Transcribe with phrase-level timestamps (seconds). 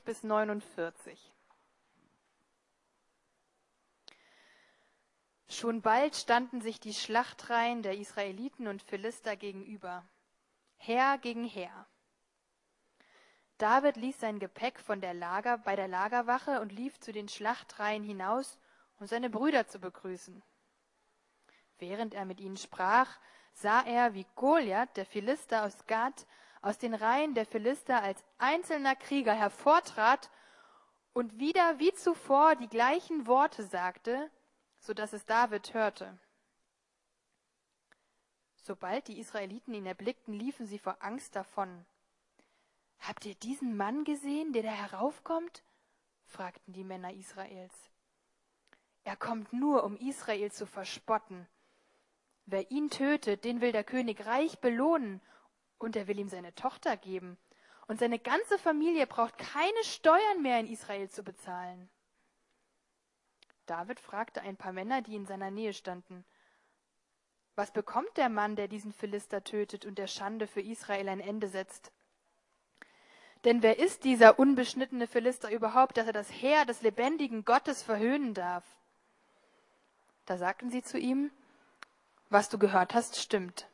[0.00, 1.32] bis 49.
[5.48, 10.02] Schon bald standen sich die Schlachtreihen der Israeliten und Philister gegenüber,
[10.78, 11.86] Heer gegen Heer.
[13.58, 18.02] David ließ sein Gepäck von der Lager, bei der Lagerwache und lief zu den Schlachtreihen
[18.02, 18.58] hinaus,
[18.98, 20.42] um seine Brüder zu begrüßen.
[21.78, 23.18] Während er mit ihnen sprach,
[23.52, 26.26] sah er, wie Goliath, der Philister aus Gad,
[26.62, 30.30] aus den Reihen der Philister als einzelner Krieger hervortrat
[31.12, 34.30] und wieder wie zuvor die gleichen Worte sagte,
[34.78, 36.16] so dass es David hörte.
[38.56, 41.84] Sobald die Israeliten ihn erblickten, liefen sie vor Angst davon.
[43.00, 45.64] Habt ihr diesen Mann gesehen, der da heraufkommt?
[46.26, 47.74] fragten die Männer Israels.
[49.02, 51.48] Er kommt nur, um Israel zu verspotten.
[52.46, 55.20] Wer ihn tötet, den will der König reich belohnen,
[55.82, 57.36] und er will ihm seine Tochter geben.
[57.88, 61.90] Und seine ganze Familie braucht keine Steuern mehr in Israel zu bezahlen.
[63.66, 66.24] David fragte ein paar Männer, die in seiner Nähe standen,
[67.54, 71.48] was bekommt der Mann, der diesen Philister tötet und der Schande für Israel ein Ende
[71.48, 71.92] setzt?
[73.44, 78.34] Denn wer ist dieser unbeschnittene Philister überhaupt, dass er das Heer des lebendigen Gottes verhöhnen
[78.34, 78.64] darf?
[80.24, 81.30] Da sagten sie zu ihm,
[82.30, 83.68] was du gehört hast, stimmt.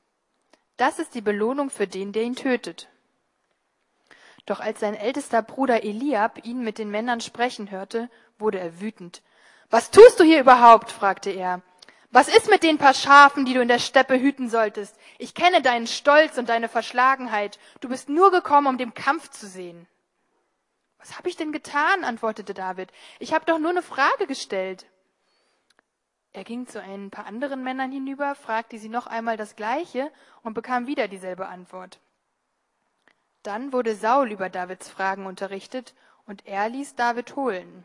[0.78, 2.88] Das ist die Belohnung für den, der ihn tötet.
[4.46, 9.20] Doch als sein ältester Bruder Eliab ihn mit den Männern sprechen hörte, wurde er wütend.
[9.70, 10.90] Was tust du hier überhaupt?
[10.90, 11.60] fragte er.
[12.10, 14.96] Was ist mit den paar Schafen, die du in der Steppe hüten solltest?
[15.18, 17.58] Ich kenne deinen Stolz und deine Verschlagenheit.
[17.80, 19.86] Du bist nur gekommen, um den Kampf zu sehen.
[20.98, 22.04] Was habe ich denn getan?
[22.04, 22.90] antwortete David.
[23.18, 24.86] Ich habe doch nur eine Frage gestellt.
[26.32, 30.10] Er ging zu ein paar anderen Männern hinüber, fragte sie noch einmal das Gleiche
[30.42, 32.00] und bekam wieder dieselbe Antwort.
[33.42, 35.94] Dann wurde Saul über Davids Fragen unterrichtet
[36.26, 37.84] und er ließ David holen.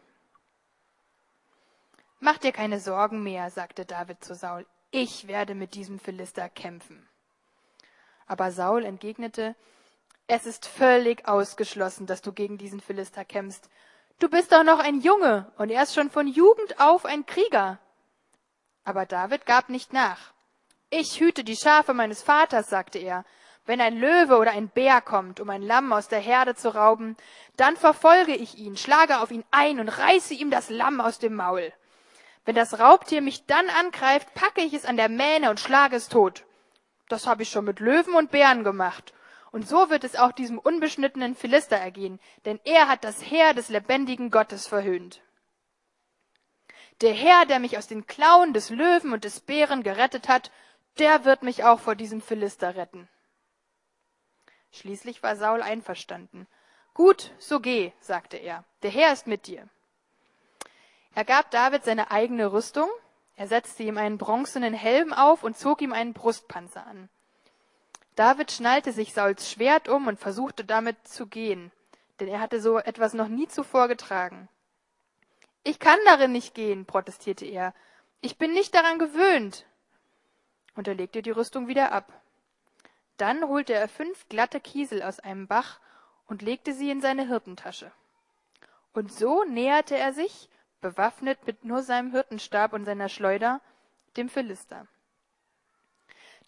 [2.20, 4.66] Mach dir keine Sorgen mehr, sagte David zu Saul.
[4.92, 7.08] Ich werde mit diesem Philister kämpfen.
[8.28, 9.56] Aber Saul entgegnete,
[10.28, 13.70] es ist völlig ausgeschlossen, dass du gegen diesen Philister kämpfst.
[14.20, 17.80] Du bist doch noch ein Junge und er ist schon von Jugend auf ein Krieger.
[18.84, 20.34] Aber David gab nicht nach.
[20.90, 23.26] Ich hüte die Schafe meines Vaters, sagte er.
[23.66, 27.16] Wenn ein Löwe oder ein Bär kommt, um ein Lamm aus der Herde zu rauben,
[27.56, 31.36] dann verfolge ich ihn, schlage auf ihn ein und reiße ihm das Lamm aus dem
[31.36, 31.72] Maul.
[32.46, 36.10] Wenn das Raubtier mich dann angreift, packe ich es an der Mähne und schlage es
[36.10, 36.44] tot.
[37.08, 39.14] Das habe ich schon mit Löwen und Bären gemacht.
[39.52, 43.70] Und so wird es auch diesem unbeschnittenen Philister ergehen, denn er hat das Heer des
[43.70, 45.23] lebendigen Gottes verhöhnt.
[47.02, 50.52] Der Herr, der mich aus den Klauen des Löwen und des Bären gerettet hat,
[51.00, 53.08] der wird mich auch vor diesem Philister retten.
[54.72, 56.48] Schließlich war Saul einverstanden.
[56.94, 59.68] Gut, so geh, sagte er, der Herr ist mit dir.
[61.16, 62.90] Er gab David seine eigene Rüstung,
[63.36, 67.10] er setzte ihm einen bronzenen Helm auf und zog ihm einen Brustpanzer an.
[68.16, 71.72] David schnallte sich Sauls Schwert um und versuchte damit zu gehen,
[72.20, 74.50] denn er hatte so etwas noch nie zuvor getragen.
[75.64, 77.74] Ich kann darin nicht gehen, protestierte er.
[78.22, 79.66] Ich bin nicht daran gewöhnt.
[80.76, 82.22] Und er legte die Rüstung wieder ab.
[83.18, 85.80] Dann holte er fünf glatte Kiesel aus einem Bach
[86.28, 87.92] und legte sie in seine Hirtentasche.
[88.94, 90.50] Und so näherte er sich
[90.82, 93.62] bewaffnet mit nur seinem Hirtenstab und seiner Schleuder,
[94.18, 94.88] dem Philister.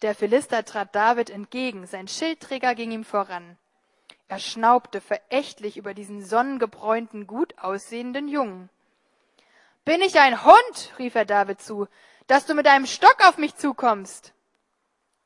[0.02, 3.56] Der Philister trat David entgegen, sein Schildträger ging ihm voran.
[4.28, 8.68] Er schnaubte verächtlich über diesen sonnengebräunten, gut aussehenden Jungen.
[9.86, 11.86] Bin ich ein Hund, rief er David zu,
[12.26, 14.32] dass du mit einem Stock auf mich zukommst?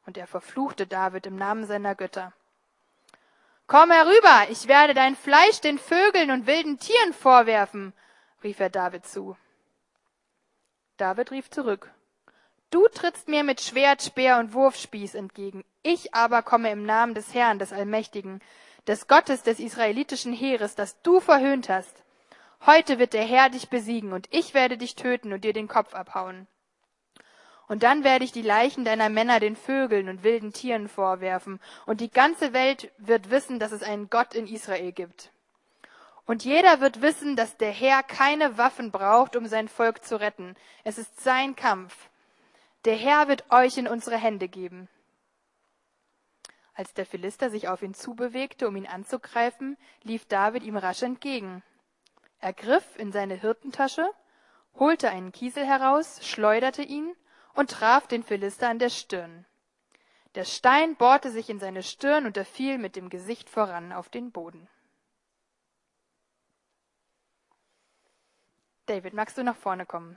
[0.04, 2.34] Und er verfluchte David im Namen seiner Götter.
[3.66, 7.94] Komm herüber, ich werde dein Fleisch den Vögeln und wilden Tieren vorwerfen,
[8.44, 9.34] rief er David zu.
[10.98, 11.90] David rief zurück.
[12.70, 15.64] Du trittst mir mit Schwert, Speer und Wurfspieß entgegen.
[15.82, 18.42] Ich aber komme im Namen des Herrn, des Allmächtigen,
[18.86, 22.04] des Gottes des israelitischen Heeres, das du verhöhnt hast.
[22.66, 25.94] Heute wird der Herr dich besiegen, und ich werde dich töten und dir den Kopf
[25.94, 26.46] abhauen.
[27.68, 32.00] Und dann werde ich die Leichen deiner Männer den Vögeln und wilden Tieren vorwerfen, und
[32.00, 35.30] die ganze Welt wird wissen, dass es einen Gott in Israel gibt.
[36.26, 40.54] Und jeder wird wissen, dass der Herr keine Waffen braucht, um sein Volk zu retten.
[40.84, 42.08] Es ist sein Kampf.
[42.84, 44.88] Der Herr wird euch in unsere Hände geben.
[46.74, 51.62] Als der Philister sich auf ihn zubewegte, um ihn anzugreifen, lief David ihm rasch entgegen.
[52.40, 54.10] Er griff in seine Hirtentasche,
[54.74, 57.14] holte einen Kiesel heraus, schleuderte ihn
[57.54, 59.44] und traf den Philister an der Stirn.
[60.34, 64.08] Der Stein bohrte sich in seine Stirn und er fiel mit dem Gesicht voran auf
[64.08, 64.68] den Boden.
[68.86, 70.16] David, magst du nach vorne kommen?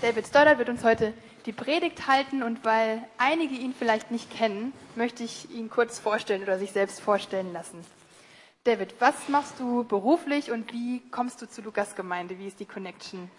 [0.00, 1.12] David Stoddard wird uns heute
[1.46, 6.42] die Predigt halten und weil einige ihn vielleicht nicht kennen, möchte ich ihn kurz vorstellen
[6.42, 7.84] oder sich selbst vorstellen lassen.
[8.68, 12.38] David, was machst du beruflich und wie kommst du zu Lukas Gemeinde?
[12.38, 13.30] Wie ist die Connection?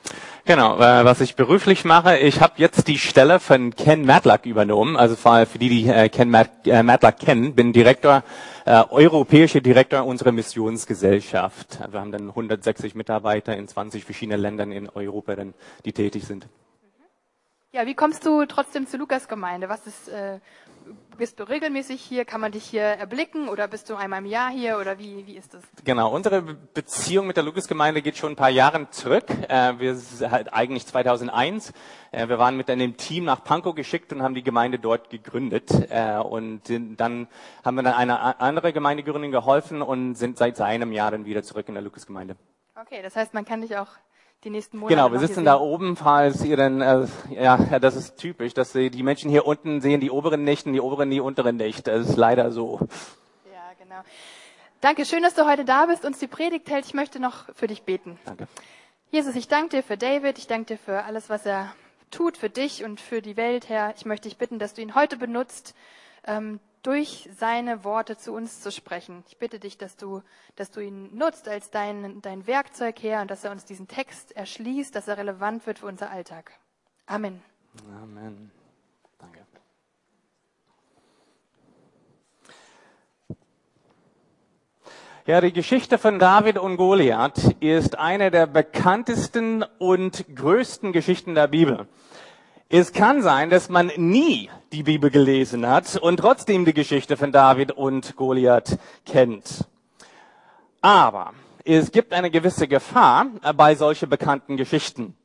[0.44, 4.98] Genau, äh, was ich beruflich mache, ich habe jetzt die Stelle von Ken Matlack übernommen.
[4.98, 8.24] Also für, für die, die äh, Ken Mat, äh, Matlack kennen, bin Direktor,
[8.66, 11.78] äh, europäischer Direktor unserer Missionsgesellschaft.
[11.92, 15.54] Wir haben dann 160 Mitarbeiter in 20 verschiedenen Ländern in Europa, dann,
[15.86, 16.48] die tätig sind.
[17.72, 19.70] Ja, wie kommst du trotzdem zu Lukas Gemeinde?
[19.70, 20.40] Was ist, äh,
[21.18, 22.26] bist du regelmäßig hier?
[22.26, 25.36] Kann man dich hier erblicken oder bist du einmal im Jahr hier oder wie, wie
[25.36, 25.64] ist das?
[25.84, 29.26] Genau, unsere Beziehung mit der Lukas-Gemeinde geht schon ein paar Jahre zurück.
[29.50, 31.74] Äh, wir sind halt eigentlich 2001.
[32.12, 35.70] Äh, wir waren mit einem Team nach Pankow geschickt und haben die Gemeinde dort gegründet.
[35.90, 37.28] Äh, und dann
[37.66, 41.68] haben wir dann eine andere Gemeindegründung geholfen und sind seit einem Jahr dann wieder zurück
[41.68, 42.38] in der Lukas-Gemeinde.
[42.80, 43.90] Okay, das heißt, man kann dich auch
[44.44, 44.96] die nächsten Monate.
[44.96, 48.90] Genau, wir sitzen da oben, falls ihr dann, äh, ja, das ist typisch, dass sie,
[48.90, 51.88] die Menschen hier unten sehen die oberen nicht und die oberen die unteren nicht.
[51.88, 52.80] Das ist leider so.
[53.52, 54.02] Ja, genau.
[54.82, 56.86] Danke, schön, dass du heute da bist, uns die Predigt hält.
[56.86, 58.18] Ich möchte noch für dich beten.
[58.26, 58.48] Danke.
[59.12, 61.74] Jesus, ich danke dir für David, ich danke dir für alles, was er
[62.12, 63.94] tut, für dich und für die Welt, Herr.
[63.98, 65.76] Ich möchte dich bitten, dass du ihn heute benutzt,
[66.26, 69.24] ähm, durch seine Worte zu uns zu sprechen.
[69.28, 70.22] Ich bitte dich, dass du,
[70.56, 74.36] dass du ihn nutzt als dein, dein Werkzeug her und dass er uns diesen Text
[74.36, 76.52] erschließt, dass er relevant wird für unser Alltag.
[77.06, 77.42] Amen.
[78.02, 78.52] Amen.
[79.18, 79.46] Danke.
[85.26, 91.48] Ja, die Geschichte von David und Goliath ist eine der bekanntesten und größten Geschichten der
[91.48, 91.88] Bibel.
[92.72, 97.32] Es kann sein, dass man nie die Bibel gelesen hat und trotzdem die Geschichte von
[97.32, 98.78] David und Goliath
[99.08, 99.66] kennt.
[100.80, 101.34] Aber
[101.66, 103.26] es gibt eine gewisse Gefahr
[103.56, 105.18] bei solchen bekannten Geschichten.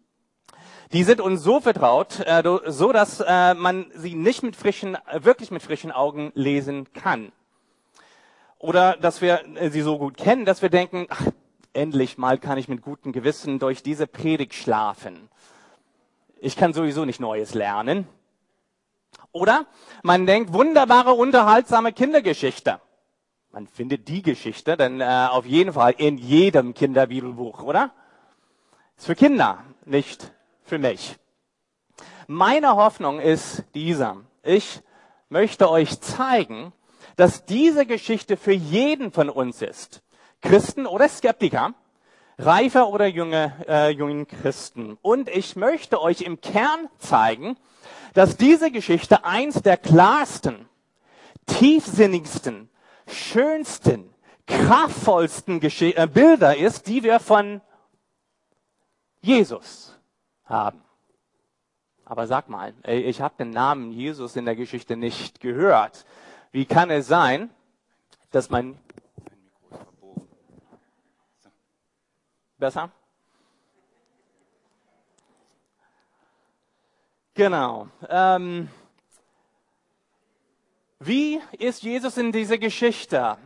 [0.95, 5.51] Die sind uns so vertraut, äh, so dass äh, man sie nicht mit frischen, wirklich
[5.51, 7.31] mit frischen Augen lesen kann.
[8.59, 11.27] Oder dass wir sie so gut kennen, dass wir denken, ach,
[11.75, 15.29] endlich mal kann ich mit gutem Gewissen durch diese Predigt schlafen
[16.41, 18.07] ich kann sowieso nicht Neues lernen.
[19.33, 19.67] Oder
[20.03, 22.81] man denkt, wunderbare, unterhaltsame Kindergeschichte.
[23.51, 27.93] Man findet die Geschichte dann äh, auf jeden Fall in jedem Kinderbibelbuch, oder?
[28.97, 30.33] Ist für Kinder, nicht
[30.63, 31.17] für mich.
[32.27, 34.17] Meine Hoffnung ist dieser.
[34.43, 34.81] Ich
[35.29, 36.73] möchte euch zeigen,
[37.17, 40.03] dass diese Geschichte für jeden von uns ist.
[40.41, 41.75] Christen oder Skeptiker
[42.39, 44.99] reifer oder junge, äh, jungen Christen.
[45.03, 47.57] Und ich möchte euch im Kern zeigen,
[48.15, 50.69] dass diese Geschichte eins der klarsten,
[51.47, 52.69] tiefsinnigsten,
[53.07, 54.13] schönsten,
[54.47, 57.61] kraftvollsten Gesch äh, Bilder ist, die wir von
[59.21, 59.99] Jesus
[60.45, 60.81] haben.
[62.05, 66.05] Aber sag mal, ich habe den Namen Jesus in der Geschichte nicht gehört.
[66.53, 67.49] Wie kann es sein,
[68.31, 68.79] dass mein
[72.59, 72.91] Besser?
[77.35, 77.89] Genau.
[78.09, 78.69] Ähm,
[81.01, 83.37] wie ist Jesus in dieser Geschichte?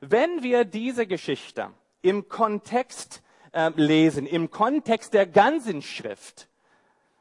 [0.00, 1.70] Wenn wir diese Geschichte
[2.00, 3.22] im Kontext
[3.52, 6.48] äh, lesen, im Kontext der ganzen Schrift,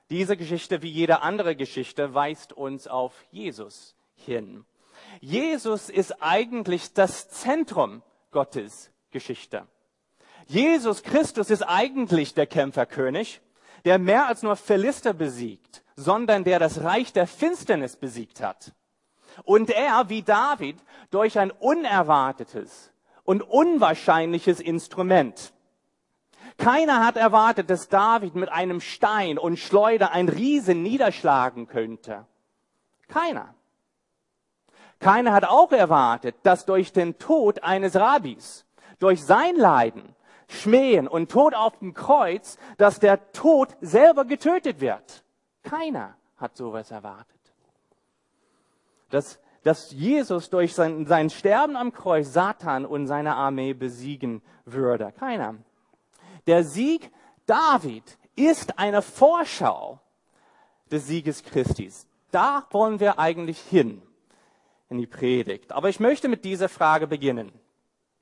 [0.09, 4.65] diese Geschichte wie jede andere Geschichte weist uns auf Jesus hin.
[5.19, 9.67] Jesus ist eigentlich das Zentrum Gottes Geschichte.
[10.47, 13.41] Jesus Christus ist eigentlich der Kämpferkönig,
[13.85, 18.73] der mehr als nur Philister besiegt, sondern der das Reich der Finsternis besiegt hat.
[19.43, 20.77] Und er, wie David,
[21.11, 22.91] durch ein unerwartetes
[23.23, 25.53] und unwahrscheinliches Instrument.
[26.57, 32.25] Keiner hat erwartet, dass David mit einem Stein und Schleuder ein Riesen niederschlagen könnte.
[33.07, 33.55] Keiner.
[34.99, 38.65] Keiner hat auch erwartet, dass durch den Tod eines Rabbis,
[38.99, 40.15] durch sein Leiden,
[40.47, 45.23] Schmähen und Tod auf dem Kreuz, dass der Tod selber getötet wird.
[45.63, 47.39] Keiner hat sowas erwartet.
[49.09, 55.11] Dass, dass Jesus durch sein, sein Sterben am Kreuz Satan und seine Armee besiegen würde.
[55.17, 55.55] Keiner.
[56.47, 57.11] Der Sieg
[57.45, 59.99] David ist eine Vorschau
[60.91, 62.07] des Sieges Christis.
[62.31, 64.01] Da wollen wir eigentlich hin
[64.89, 65.71] in die Predigt.
[65.71, 67.51] Aber ich möchte mit dieser Frage beginnen,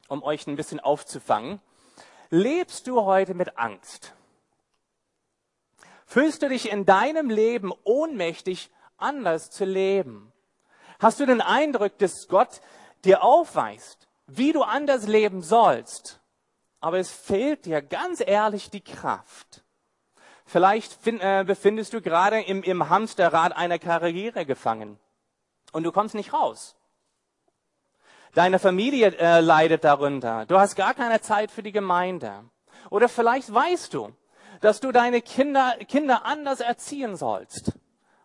[0.07, 1.59] um euch ein bisschen aufzufangen.
[2.31, 4.15] Lebst du heute mit Angst?
[6.07, 10.33] Fühlst du dich in deinem Leben ohnmächtig, anders zu leben?
[10.99, 12.61] Hast du den Eindruck, dass Gott
[13.05, 16.21] dir aufweist, wie du anders leben sollst?
[16.81, 19.63] aber es fehlt dir ganz ehrlich die Kraft.
[20.45, 24.99] Vielleicht find, äh, befindest du gerade im, im Hamsterrad einer Karriere gefangen
[25.71, 26.75] und du kommst nicht raus.
[28.33, 30.45] Deine Familie äh, leidet darunter.
[30.45, 32.45] Du hast gar keine Zeit für die Gemeinde.
[32.89, 34.13] Oder vielleicht weißt du,
[34.61, 37.73] dass du deine Kinder, Kinder anders erziehen sollst.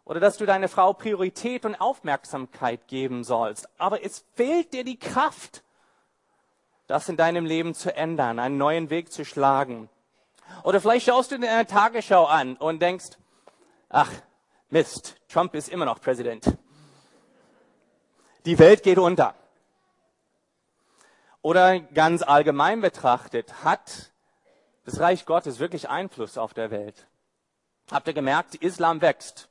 [0.04, 3.68] Oder dass du deine Frau Priorität und Aufmerksamkeit geben sollst.
[3.78, 5.64] Aber es fehlt dir die Kraft,
[6.86, 9.88] das in deinem Leben zu ändern, einen neuen Weg zu schlagen.
[10.62, 13.18] Oder vielleicht schaust du dir eine Tagesschau an und denkst,
[13.88, 14.12] ach,
[14.70, 16.56] Mist, Trump ist immer noch Präsident.
[18.44, 19.34] Die Welt geht unter.
[21.46, 24.10] Oder ganz allgemein betrachtet, hat
[24.84, 27.06] das Reich Gottes wirklich Einfluss auf der Welt?
[27.88, 29.48] Habt ihr gemerkt, Islam wächst.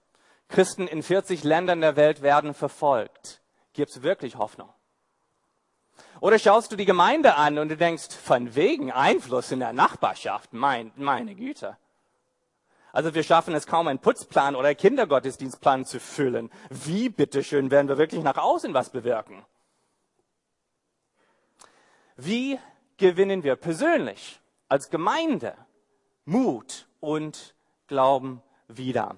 [0.50, 3.40] Christen in 40 Ländern der Welt werden verfolgt.
[3.72, 4.68] Gibt es wirklich Hoffnung?
[6.20, 10.52] Oder schaust du die Gemeinde an und du denkst, von wegen Einfluss in der Nachbarschaft,
[10.52, 11.78] mein, meine Güte.
[12.92, 16.52] Also wir schaffen es kaum, einen Putzplan oder Kindergottesdienstplan zu füllen.
[16.70, 19.46] Wie bitteschön werden wir wirklich nach außen was bewirken?
[22.17, 22.60] Wie
[22.98, 25.53] gewinnen wir persönlich als Gemeinde
[26.24, 27.55] Mut und
[27.88, 29.17] Glauben wieder?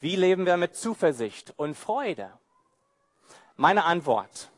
[0.00, 2.32] Wie leben wir mit Zuversicht und Freude?
[3.56, 4.50] Meine Antwort.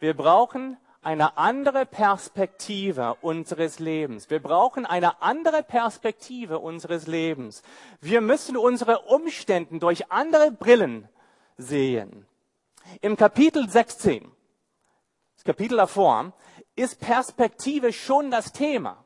[0.00, 4.30] Wir brauchen eine andere Perspektive unseres Lebens.
[4.30, 7.62] Wir brauchen eine andere Perspektive unseres Lebens.
[8.00, 11.06] Wir müssen unsere Umstände durch andere Brillen
[11.58, 12.26] sehen.
[13.02, 14.33] Im Kapitel 16, das
[15.44, 16.32] Kapitel davor,
[16.74, 19.04] ist Perspektive schon das Thema.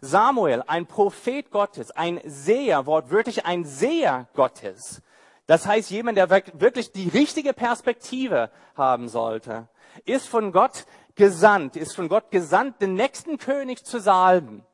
[0.00, 5.02] Samuel, ein Prophet Gottes, ein Seher, wortwörtlich ein Seher Gottes.
[5.46, 9.68] Das heißt, jemand, der wirklich die richtige Perspektive haben sollte,
[10.04, 10.84] ist von Gott
[11.14, 14.64] gesandt, ist von Gott gesandt, den nächsten König zu salben.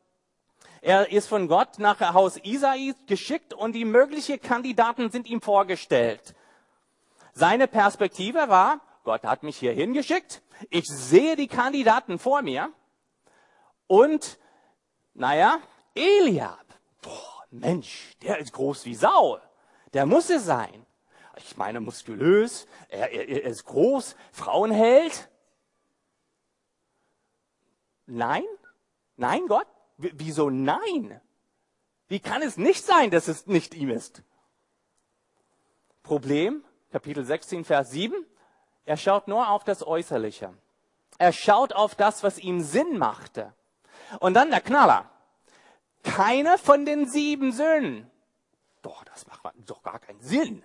[0.82, 6.34] Er ist von Gott nach Haus Isai geschickt und die möglichen Kandidaten sind ihm vorgestellt.
[7.32, 12.72] Seine Perspektive war, Gott hat mich hier hingeschickt, ich sehe die Kandidaten vor mir
[13.86, 14.38] und,
[15.14, 15.58] naja,
[15.94, 16.64] Eliab,
[17.02, 19.38] boah, Mensch, der ist groß wie Sau,
[19.92, 20.84] der muss es sein.
[21.36, 25.28] Ich meine, muskulös, er, er, er ist groß, Frauenheld.
[28.06, 28.44] Nein?
[29.16, 29.66] Nein, Gott?
[29.96, 31.20] W wieso nein?
[32.08, 34.22] Wie kann es nicht sein, dass es nicht ihm ist?
[36.02, 38.14] Problem, Kapitel 16, Vers 7.
[38.84, 40.52] Er schaut nur auf das Äußerliche.
[41.18, 43.52] Er schaut auf das, was ihm Sinn machte.
[44.20, 45.10] Und dann der Knaller.
[46.02, 48.10] Keiner von den sieben Söhnen.
[48.82, 50.62] Doch, das macht doch gar keinen Sinn.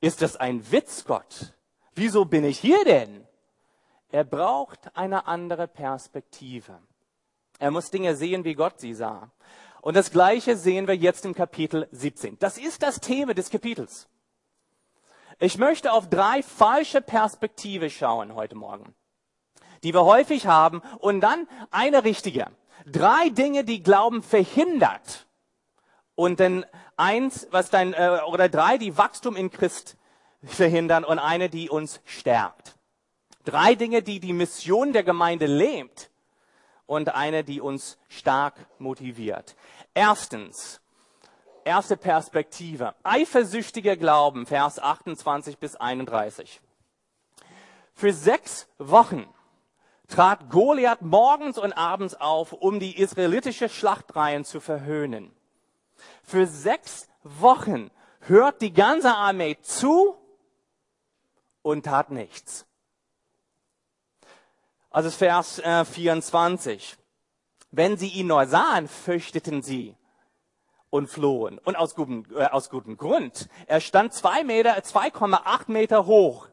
[0.00, 1.54] Ist das ein Witz, Gott?
[1.94, 3.26] Wieso bin ich hier denn?
[4.10, 6.78] Er braucht eine andere Perspektive.
[7.58, 9.30] Er muss Dinge sehen, wie Gott sie sah.
[9.80, 12.38] Und das Gleiche sehen wir jetzt im Kapitel 17.
[12.38, 14.08] Das ist das Thema des Kapitels.
[15.42, 18.94] Ich möchte auf drei falsche Perspektive schauen heute Morgen,
[19.82, 22.46] die wir häufig haben, und dann eine richtige.
[22.86, 25.26] Drei Dinge, die Glauben verhindert.
[26.14, 26.64] Und dann
[26.96, 29.96] eins, was dein, äh, oder drei, die Wachstum in Christ
[30.44, 32.78] verhindern und eine, die uns stärkt.
[33.44, 36.12] Drei Dinge, die die Mission der Gemeinde lähmt
[36.86, 39.56] und eine, die uns stark motiviert.
[39.92, 40.81] Erstens,
[41.64, 46.60] erste Perspektive, eifersüchtiger Glauben, Vers 28 bis 31.
[47.94, 49.26] Für sechs Wochen
[50.08, 55.34] trat Goliath morgens und abends auf, um die israelitische Schlachtreihen zu verhöhnen.
[56.22, 57.90] Für sechs Wochen
[58.20, 60.16] hört die ganze Armee zu
[61.62, 62.66] und tat nichts.
[64.90, 66.96] Also Vers äh, 24.
[67.70, 69.96] Wenn sie ihn nur sahen, fürchteten sie
[70.92, 71.58] und flohen.
[71.64, 73.48] Und aus gutem, äh, aus gutem Grund.
[73.66, 76.48] Er stand zwei Meter, 2,8 Meter hoch.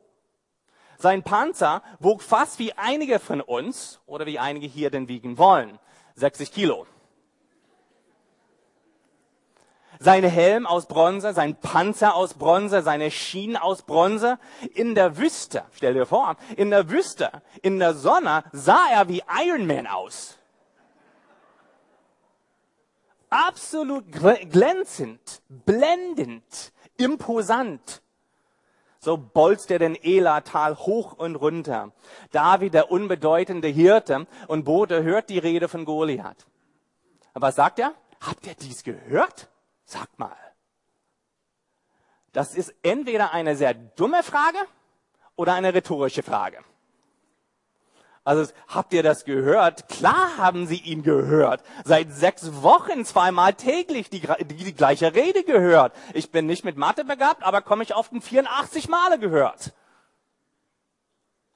[0.97, 5.77] Sein Panzer wog fast wie einige von uns oder wie einige hier denn wiegen wollen.
[6.15, 6.87] 60 Kilo.
[9.99, 14.39] Seine Helm aus Bronze, sein Panzer aus Bronze, seine Schienen aus Bronze.
[14.73, 17.29] In der Wüste, stell dir vor, in der Wüste,
[17.61, 20.38] in der Sonne sah er wie Iron Man aus.
[23.29, 28.01] Absolut glänzend, blendend, imposant.
[28.99, 31.93] So bolzt er den Elatal hoch und runter.
[32.31, 36.47] David, der unbedeutende Hirte und Bote, hört die Rede von Goliath.
[37.33, 37.93] Aber was sagt er?
[38.19, 39.47] Habt ihr dies gehört?
[39.85, 40.35] Sagt mal.
[42.33, 44.57] Das ist entweder eine sehr dumme Frage
[45.35, 46.63] oder eine rhetorische Frage.
[48.29, 49.89] Also habt ihr das gehört?
[49.89, 51.63] Klar haben sie ihn gehört.
[51.83, 55.95] Seit sechs Wochen zweimal täglich die, die, die gleiche Rede gehört.
[56.13, 59.73] Ich bin nicht mit Mathe begabt, aber komme ich auf den 84 Male gehört.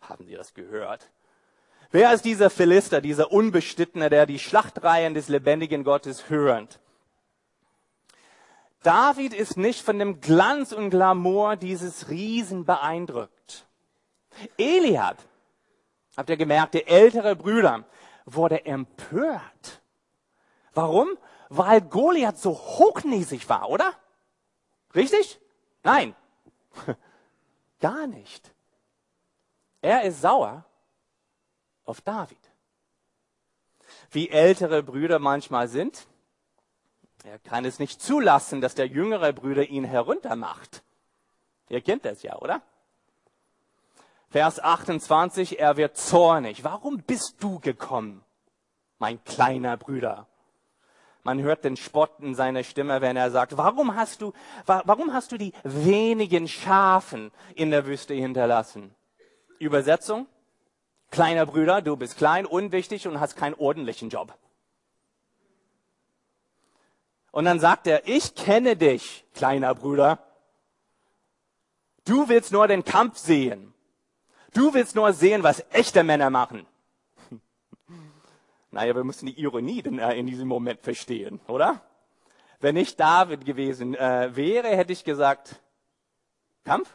[0.02, 1.12] Haben Sie das gehört?
[1.92, 6.80] Wer ist dieser Philister, dieser Unbestittene, der die Schlachtreihen des lebendigen Gottes hört?
[8.82, 13.68] David ist nicht von dem Glanz und Glamour dieses Riesen beeindruckt.
[14.58, 15.18] Eliab,
[16.18, 17.86] habt ihr gemerkt, der ältere Brüder,
[18.26, 19.82] wurde empört.
[20.74, 21.18] Warum?
[21.50, 23.94] Weil Goliath so hochnäsig war, oder?
[24.96, 25.40] Richtig?
[25.84, 26.16] Nein.
[27.80, 28.54] Gar nicht.
[29.82, 30.66] Er ist sauer
[31.86, 32.38] auf David.
[34.10, 36.08] Wie ältere Brüder manchmal sind,
[37.24, 40.84] er kann es nicht zulassen, dass der jüngere Brüder ihn heruntermacht.
[41.70, 42.62] Ihr kennt das ja, oder?
[44.34, 46.64] Vers 28, er wird zornig.
[46.64, 48.24] Warum bist du gekommen,
[48.98, 50.26] mein kleiner Brüder?
[51.22, 54.34] Man hört den Spott in seiner Stimme, wenn er sagt, warum hast du,
[54.66, 58.96] warum hast du die wenigen Schafen in der Wüste hinterlassen?
[59.60, 60.26] Übersetzung?
[61.12, 64.36] Kleiner Brüder, du bist klein, unwichtig und hast keinen ordentlichen Job.
[67.30, 70.18] Und dann sagt er, ich kenne dich, kleiner Bruder.
[72.04, 73.73] Du willst nur den Kampf sehen.
[74.54, 76.66] Du willst nur sehen, was echte Männer machen.
[78.72, 81.82] Naja, wir müssen die Ironie äh, in diesem Moment verstehen, oder?
[82.60, 85.62] Wenn ich David gewesen äh, wäre, hätte ich gesagt,
[86.64, 86.90] Kampf?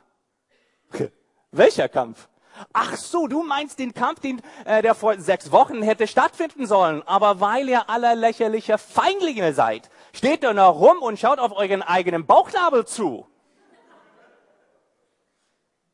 [1.53, 2.29] Welcher Kampf?
[2.73, 7.03] Ach so, du meinst den Kampf, den, äh, der vor sechs Wochen hätte stattfinden sollen.
[7.07, 11.83] Aber weil ihr aller lächerliche Feindlinge seid, steht ihr noch rum und schaut auf euren
[11.83, 13.27] eigenen Bauchnabel zu.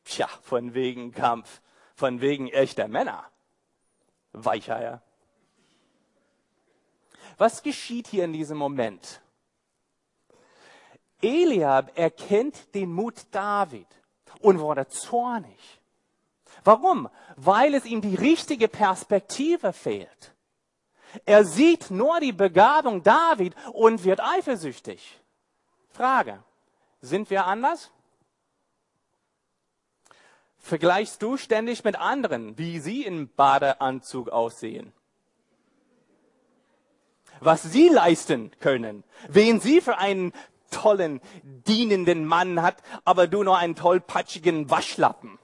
[0.05, 1.61] Tja, von wegen Kampf,
[1.95, 3.25] von wegen echter Männer.
[4.31, 5.01] Weicheier.
[7.37, 9.21] Was geschieht hier in diesem Moment?
[11.21, 13.87] Eliab erkennt den Mut David
[14.41, 15.81] und wurde zornig.
[16.63, 17.09] Warum?
[17.35, 20.33] Weil es ihm die richtige Perspektive fehlt.
[21.25, 25.19] Er sieht nur die Begabung David und wird eifersüchtig.
[25.89, 26.43] Frage,
[27.01, 27.91] sind wir anders?
[30.65, 34.93] Vergleichst du ständig mit anderen, wie sie im Badeanzug aussehen?
[37.39, 40.33] Was sie leisten können, wen sie für einen
[40.71, 45.37] tollen, dienenden Mann hat, aber du nur einen tollpatschigen Waschlappen.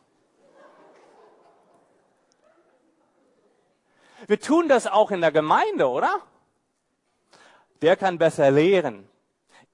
[4.25, 6.19] Wir tun das auch in der Gemeinde, oder?
[7.84, 9.07] Der kann besser lehren.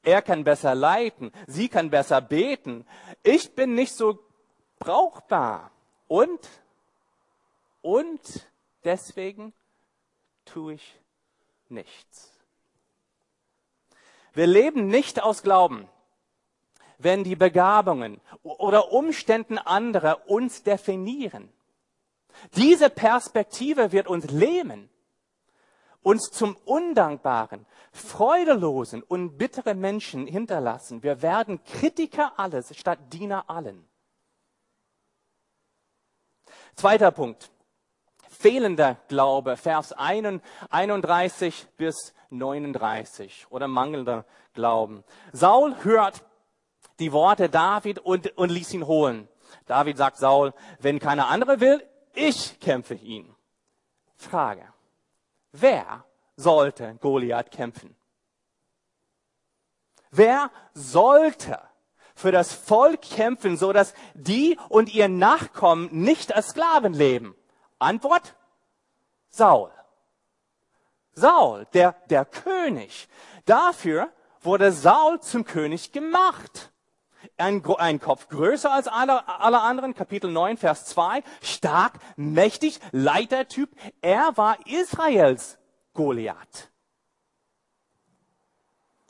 [0.04, 1.32] Er kann besser leiten.
[1.48, 2.86] Sie kann besser beten.
[3.24, 4.27] Ich bin nicht so
[4.80, 5.72] brauchbar.
[6.08, 6.40] Und,
[7.82, 8.48] und
[8.84, 9.54] deswegen
[10.46, 11.00] tue ich
[11.70, 12.34] nichts.
[14.34, 15.90] Wir leben nicht aus Glauben,
[17.00, 21.52] wenn die Begabungen oder Umständen anderer uns definieren.
[22.56, 24.90] Diese Perspektive wird uns lähmen,
[26.04, 31.02] uns zum undankbaren, freudelosen und bitteren Menschen hinterlassen.
[31.02, 33.87] Wir werden Kritiker alles statt Diener allen.
[36.78, 37.52] Zweiter Punkt.
[38.30, 45.04] Fehlender Glaube, Vers 31 bis 39 oder mangelnder Glauben.
[45.32, 46.24] Saul hört
[47.00, 49.28] die Worte David und, und ließ ihn holen.
[49.66, 53.36] David sagt Saul, wenn keiner andere will, ich kämpfe ihn.
[54.16, 54.72] Frage.
[55.54, 57.96] Wer sollte Goliath kämpfen?
[60.12, 61.60] Wer sollte
[62.18, 67.36] für das Volk kämpfen, so dass die und ihr Nachkommen nicht als Sklaven leben?
[67.78, 68.36] Antwort?
[69.30, 69.72] Saul.
[71.14, 73.08] Saul, der, der König.
[73.46, 76.72] Dafür wurde Saul zum König gemacht.
[77.38, 83.70] Ein, ein, Kopf größer als alle, alle anderen, Kapitel 9, Vers 2, stark, mächtig, Leitertyp.
[84.02, 85.60] Er war Israels
[85.94, 86.72] Goliath.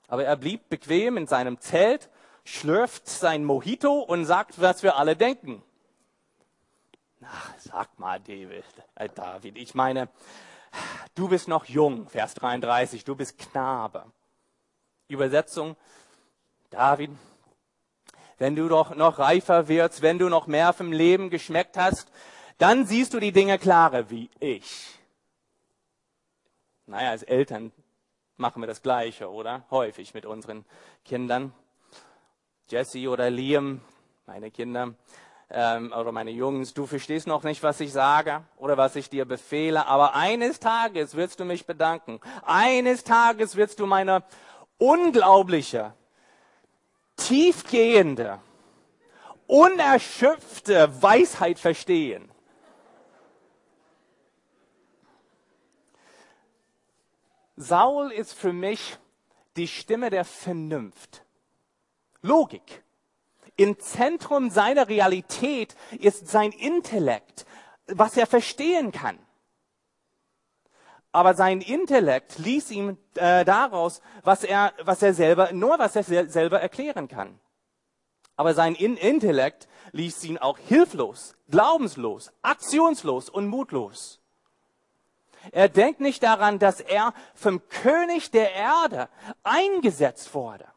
[0.09, 2.09] Aber er blieb bequem in seinem Zelt
[2.47, 5.61] schlürft sein Mojito und sagt, was wir alle denken.
[7.21, 8.63] Ach, sag mal, David,
[8.95, 10.07] äh, David, ich meine,
[11.13, 14.05] du bist noch jung, Vers 33, du bist Knabe.
[15.09, 15.75] Übersetzung,
[16.69, 17.11] David,
[18.37, 22.09] wenn du doch noch reifer wirst, wenn du noch mehr vom Leben geschmeckt hast,
[22.59, 24.97] dann siehst du die Dinge klarer wie ich.
[26.85, 27.73] Naja, als Eltern
[28.37, 29.65] machen wir das Gleiche, oder?
[29.69, 30.63] Häufig mit unseren
[31.03, 31.53] Kindern.
[32.69, 33.79] Jesse oder Liam,
[34.25, 34.93] meine Kinder,
[35.49, 39.23] ähm, oder meine Jungs, du verstehst noch nicht, was ich sage oder was ich dir
[39.23, 42.19] befehle, aber eines Tages wirst du mich bedanken.
[42.45, 44.23] Eines Tages wirst du meine
[44.77, 45.93] unglaubliche,
[47.15, 48.39] tiefgehende,
[49.47, 52.29] unerschöpfte Weisheit verstehen.
[57.55, 58.97] Saul ist für mich
[59.55, 61.23] die Stimme der Vernunft.
[62.27, 62.83] Logik.
[63.55, 67.45] Im Zentrum seiner Realität ist sein Intellekt,
[67.87, 69.17] was er verstehen kann.
[71.11, 76.03] Aber sein Intellekt ließ ihm äh, daraus, was er, was er selber, nur was er
[76.03, 77.39] selber erklären kann.
[78.35, 84.19] Aber sein In Intellekt ließ ihn auch hilflos, glaubenslos, aktionslos und mutlos.
[85.51, 89.09] Er denkt nicht daran, dass er vom König der Erde
[89.43, 90.67] eingesetzt wurde.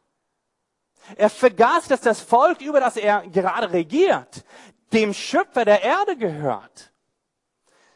[1.16, 4.44] Er vergaß, dass das Volk, über das er gerade regiert,
[4.92, 6.92] dem Schöpfer der Erde gehört.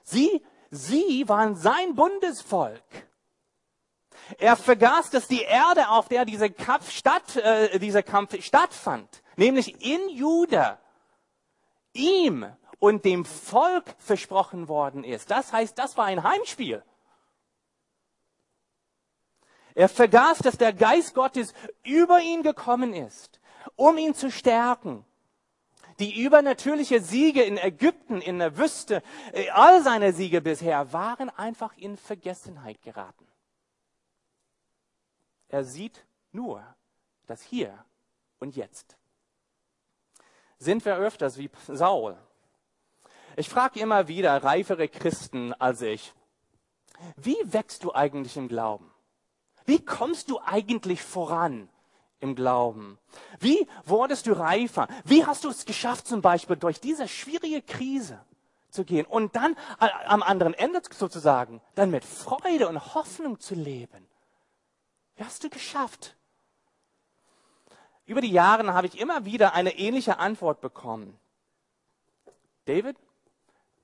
[0.03, 2.83] Sie, sie waren sein Bundesvolk.
[4.39, 9.85] Er vergaß, dass die Erde, auf der dieser Kampf, statt, äh, dieser Kampf stattfand, nämlich
[9.85, 10.79] in Juda,
[11.93, 12.47] ihm
[12.79, 15.31] und dem Volk versprochen worden ist.
[15.31, 16.83] Das heißt, das war ein Heimspiel.
[19.75, 23.41] Er vergaß, dass der Geist Gottes über ihn gekommen ist,
[23.75, 25.05] um ihn zu stärken.
[25.99, 31.77] Die übernatürliche Siege in Ägypten, in der Wüste, äh, all seine Siege bisher waren einfach
[31.77, 33.27] in Vergessenheit geraten.
[35.49, 36.65] Er sieht nur
[37.27, 37.85] das Hier
[38.41, 38.97] und Jetzt.
[40.59, 42.17] Sind wir öfters wie Saul?
[43.37, 46.13] Ich frage immer wieder reifere Christen als ich,
[47.17, 48.94] wie wächst du eigentlich im Glauben?
[49.65, 51.69] Wie kommst du eigentlich voran
[52.21, 52.99] im Glauben?
[53.41, 54.89] Wie wurdest du reifer?
[55.05, 58.25] Wie hast du es geschafft, zum Beispiel durch diese schwierige Krise
[58.71, 64.07] zu gehen und dann am anderen Ende sozusagen, dann mit Freude und Hoffnung zu leben?
[65.17, 66.17] Wie hast du geschafft?
[68.07, 71.19] Über die Jahre habe ich immer wieder eine ähnliche Antwort bekommen.
[72.67, 72.97] David,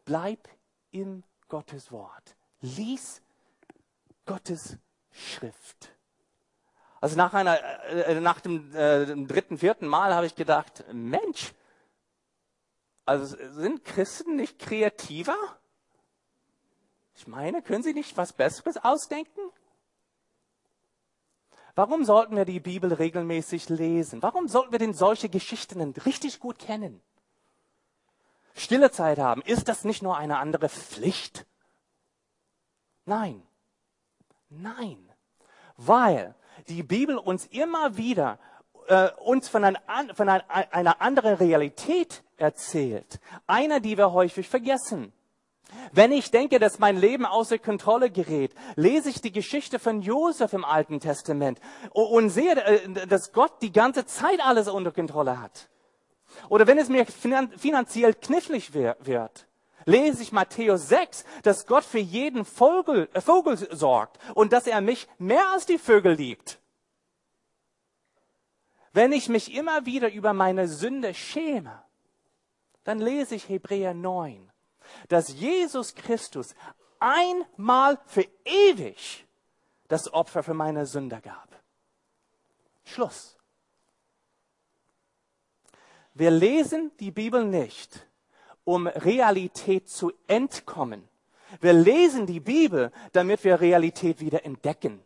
[0.05, 0.49] bleib
[0.91, 2.37] im Gottes Wort.
[2.61, 3.23] Lies
[4.27, 4.77] Gottes
[5.13, 5.91] Schrift.
[7.01, 11.55] Also nach, einer, äh, nach dem, äh, dem dritten, vierten Mal habe ich gedacht, Mensch,
[13.07, 15.37] also sind Christen nicht kreativer?
[17.15, 19.41] Ich meine, können sie nicht was Besseres ausdenken?
[21.75, 24.23] Warum sollten wir die Bibel regelmäßig lesen?
[24.23, 27.01] Warum sollten wir denn solche Geschichten richtig gut kennen?
[28.55, 31.47] Stille Zeit haben, ist das nicht nur eine andere Pflicht?
[33.07, 33.43] Nein.
[34.51, 35.09] Nein,
[35.77, 36.35] weil
[36.69, 38.39] die Bibel uns immer wieder
[38.89, 39.79] äh, uns von, ein,
[40.15, 45.13] von ein, einer anderen Realität erzählt, einer, die wir häufig vergessen.
[45.93, 50.53] Wenn ich denke, dass mein Leben außer Kontrolle gerät, lese ich die Geschichte von Josef
[50.53, 51.61] im Alten Testament
[51.93, 55.69] und sehe, äh, dass Gott die ganze Zeit alles unter Kontrolle hat.
[56.49, 59.47] Oder wenn es mir finanziell knifflig wird,
[59.85, 64.81] lese ich Matthäus 6, dass Gott für jeden Vogel, äh, Vogel sorgt und dass er
[64.81, 66.59] mich mehr als die Vögel liebt.
[68.93, 71.83] Wenn ich mich immer wieder über meine Sünde schäme,
[72.85, 74.51] dann lese ich Hebräer 9,
[75.09, 76.55] dass Jesus Christus
[76.99, 79.27] einmal für ewig
[79.89, 81.49] das Opfer für meine Sünde gab.
[82.85, 83.37] Schluss.
[86.15, 88.07] Wir lesen die Bibel nicht,
[88.71, 91.09] um Realität zu entkommen.
[91.61, 95.03] Wir lesen die Bibel, damit wir Realität wieder entdecken.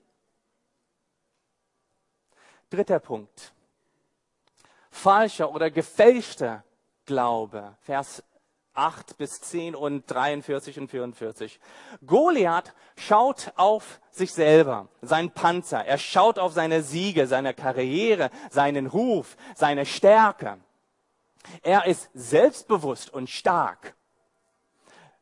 [2.69, 3.55] Dritter Punkt.
[4.91, 6.63] Falscher oder gefälschter
[7.07, 7.75] Glaube.
[7.81, 8.23] Vers
[8.75, 11.59] 8 bis 10 und 43 und 44.
[12.05, 15.87] Goliath schaut auf sich selber, seinen Panzer.
[15.87, 20.59] Er schaut auf seine Siege, seine Karriere, seinen Ruf, seine Stärke.
[21.63, 23.95] Er ist selbstbewusst und stark.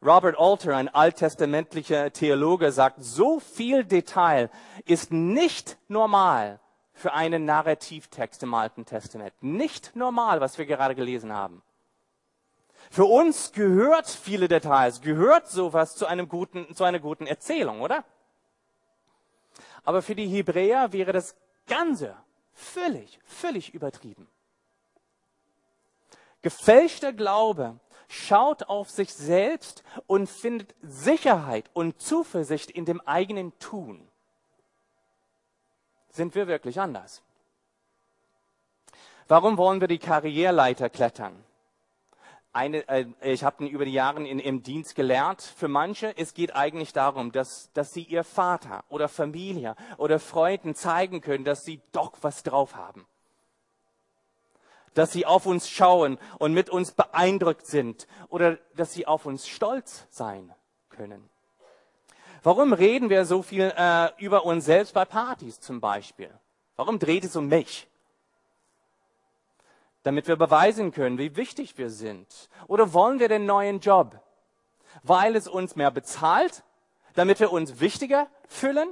[0.04, 4.50] Robert Alter, ein alttestamentlicher Theologe, sagt, so viel Detail
[4.84, 6.58] ist nicht normal
[6.92, 9.32] für einen Narrativtext im Alten Testament.
[9.40, 11.62] Nicht normal, was wir gerade gelesen haben.
[12.90, 18.04] Für uns gehört viele Details, gehört sowas zu, einem guten, zu einer guten Erzählung, oder?
[19.84, 22.16] Aber für die Hebräer wäre das Ganze
[22.52, 24.28] völlig, völlig übertrieben.
[26.42, 27.78] Gefälschter Glaube
[28.08, 34.06] schaut auf sich selbst und findet Sicherheit und Zuversicht in dem eigenen Tun.
[36.10, 37.22] Sind wir wirklich anders?
[39.28, 41.42] Warum wollen wir die Karriereleiter klettern?
[42.52, 46.54] eine, äh, ich habe über die Jahre in, im Dienst gelernt, für manche, es geht
[46.54, 51.80] eigentlich darum, dass, dass sie ihr Vater oder Familie oder Freunden zeigen können, dass sie
[51.92, 53.06] doch was drauf haben.
[54.94, 59.48] Dass sie auf uns schauen und mit uns beeindruckt sind oder dass sie auf uns
[59.48, 60.52] stolz sein
[60.90, 61.28] können.
[62.42, 66.30] Warum reden wir so viel äh, über uns selbst bei Partys zum Beispiel?
[66.76, 67.88] Warum dreht es um mich?
[70.02, 72.48] damit wir beweisen können, wie wichtig wir sind?
[72.66, 74.20] Oder wollen wir den neuen Job,
[75.02, 76.64] weil es uns mehr bezahlt,
[77.14, 78.88] damit wir uns wichtiger fühlen?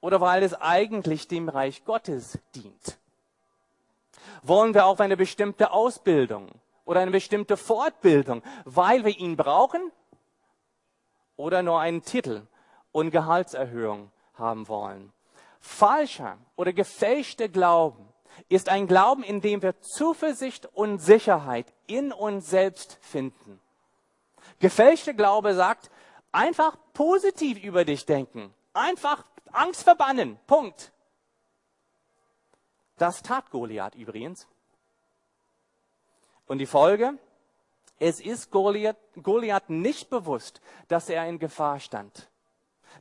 [0.00, 2.98] Oder weil es eigentlich dem Reich Gottes dient?
[4.46, 6.50] Wollen wir auf eine bestimmte Ausbildung
[6.84, 9.90] oder eine bestimmte Fortbildung, weil wir ihn brauchen?
[11.36, 12.42] Oder nur einen Titel
[12.92, 15.12] und Gehaltserhöhung haben wollen?
[15.60, 18.06] Falscher oder gefälschter Glauben
[18.50, 23.58] ist ein Glauben, in dem wir Zuversicht und Sicherheit in uns selbst finden.
[24.58, 25.90] Gefälschte Glaube sagt,
[26.32, 30.92] einfach positiv über dich denken, einfach Angst verbannen, Punkt.
[32.96, 34.46] Das tat Goliath übrigens.
[36.46, 37.18] Und die Folge?
[37.98, 42.28] Es ist Goliath, Goliath nicht bewusst, dass er in Gefahr stand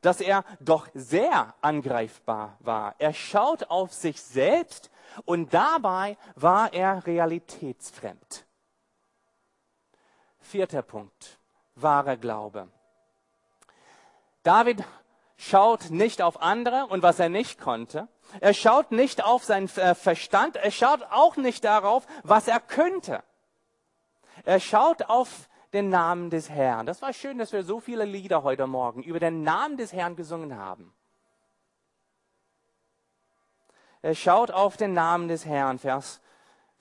[0.01, 2.95] dass er doch sehr angreifbar war.
[2.99, 4.91] Er schaut auf sich selbst
[5.25, 8.45] und dabei war er realitätsfremd.
[10.39, 11.39] Vierter Punkt,
[11.75, 12.67] wahrer Glaube.
[14.43, 14.83] David
[15.37, 18.07] schaut nicht auf andere und was er nicht konnte.
[18.39, 20.55] Er schaut nicht auf seinen äh, Verstand.
[20.55, 23.23] Er schaut auch nicht darauf, was er könnte.
[24.43, 26.85] Er schaut auf den Namen des Herrn.
[26.85, 30.15] Das war schön, dass wir so viele Lieder heute Morgen über den Namen des Herrn
[30.15, 30.93] gesungen haben.
[34.01, 36.19] Er schaut auf den Namen des Herrn, Vers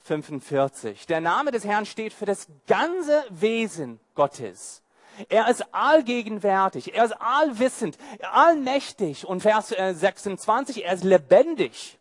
[0.01, 1.07] 45.
[1.07, 4.82] Der Name des Herrn steht für das ganze Wesen Gottes.
[5.29, 9.27] Er ist allgegenwärtig, er ist allwissend, allmächtig.
[9.27, 11.98] Und Vers 26, äh, er ist lebendig.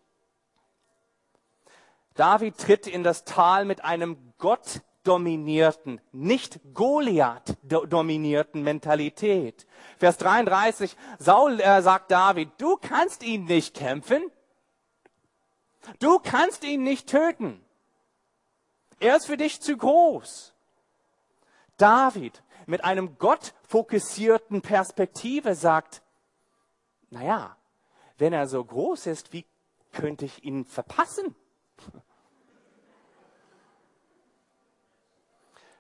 [2.16, 9.66] David tritt in das Tal mit einem Gott-dominierten, nicht Goliath-dominierten Mentalität.
[9.98, 14.24] Vers 33, Saul äh, sagt David, du kannst ihn nicht kämpfen,
[16.00, 17.64] Du kannst ihn nicht töten.
[19.00, 20.54] Er ist für dich zu groß.
[21.78, 26.02] David mit einem gottfokussierten Perspektive sagt,
[27.10, 27.58] naja,
[28.18, 29.46] wenn er so groß ist, wie
[29.92, 31.36] könnte ich ihn verpassen?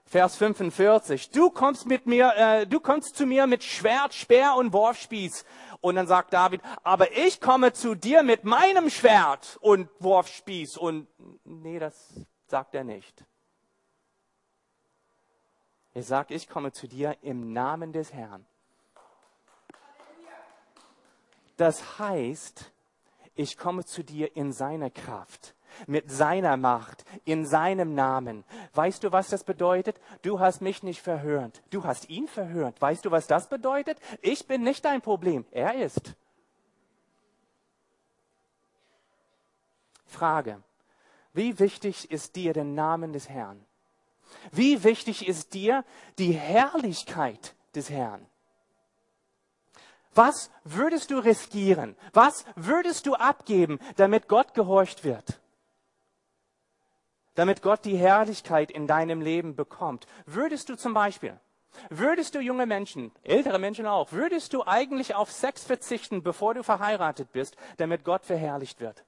[0.05, 1.29] Vers 45.
[1.31, 5.45] Du kommst mit mir, äh, du kommst zu mir mit Schwert, Speer und Wurfspieß.
[5.79, 10.75] Und dann sagt David, aber ich komme zu dir mit meinem Schwert und Wurfspieß.
[10.75, 11.07] Und
[11.45, 12.13] nee, das
[12.47, 13.23] sagt er nicht.
[15.93, 18.45] Er sagt, ich komme zu dir im Namen des Herrn.
[21.57, 22.71] Das heißt,
[23.35, 25.53] ich komme zu dir in seiner Kraft
[25.87, 28.43] mit seiner Macht, in seinem Namen.
[28.73, 29.99] Weißt du, was das bedeutet?
[30.21, 31.61] Du hast mich nicht verhört.
[31.69, 32.81] Du hast ihn verhört.
[32.81, 33.99] Weißt du, was das bedeutet?
[34.21, 35.45] Ich bin nicht dein Problem.
[35.51, 36.15] Er ist.
[40.05, 40.61] Frage.
[41.33, 43.65] Wie wichtig ist dir der Name des Herrn?
[44.51, 45.83] Wie wichtig ist dir
[46.19, 48.25] die Herrlichkeit des Herrn?
[50.13, 51.95] Was würdest du riskieren?
[52.13, 55.41] Was würdest du abgeben, damit Gott gehorcht wird?
[57.35, 60.05] damit Gott die Herrlichkeit in deinem Leben bekommt.
[60.25, 61.39] Würdest du zum Beispiel,
[61.89, 66.63] würdest du junge Menschen, ältere Menschen auch, würdest du eigentlich auf Sex verzichten, bevor du
[66.63, 69.05] verheiratet bist, damit Gott verherrlicht wird?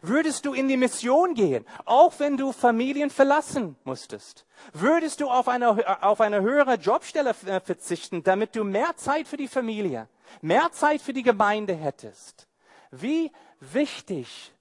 [0.00, 4.46] Würdest du in die Mission gehen, auch wenn du Familien verlassen musstest?
[4.72, 9.36] Würdest du auf eine, auf eine höhere Jobstelle äh, verzichten, damit du mehr Zeit für
[9.36, 10.08] die Familie,
[10.40, 12.46] mehr Zeit für die Gemeinde hättest?
[12.90, 14.52] Wie wichtig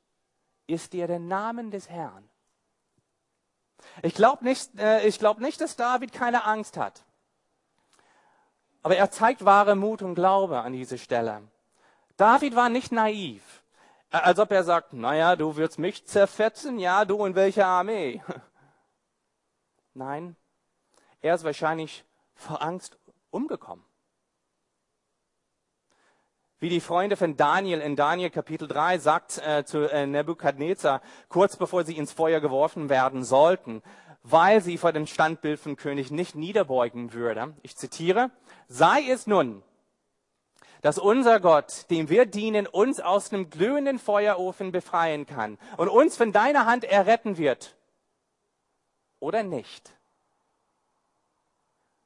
[0.71, 2.27] ist dir der Name des Herrn.
[4.01, 7.03] Ich glaube nicht, äh, glaub nicht, dass David keine Angst hat.
[8.83, 11.41] Aber er zeigt wahre Mut und Glaube an diese Stelle.
[12.17, 13.60] David war nicht naiv,
[14.11, 18.21] als ob er sagt, naja, du wirst mich zerfetzen, ja, du in welcher Armee?
[19.93, 20.35] Nein,
[21.21, 22.03] er ist wahrscheinlich
[22.35, 22.97] vor Angst
[23.29, 23.85] umgekommen.
[26.59, 31.57] Wie die Freunde von Daniel in Daniel Kapitel 3 sagt äh, zu äh, Nebukadnezar, kurz
[31.57, 33.81] bevor sie ins Feuer geworfen werden sollten,
[34.21, 37.55] weil sie vor dem Standbild von König nicht niederbeugen würde.
[37.63, 38.29] Ich zitiere,
[38.67, 39.63] sei es nun,
[40.81, 46.17] dass unser Gott, dem wir dienen, uns aus einem glühenden Feuerofen befreien kann und uns
[46.17, 47.75] von deiner Hand erretten wird.
[49.19, 49.93] oder nicht.